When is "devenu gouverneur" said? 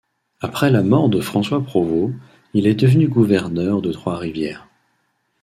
2.73-3.83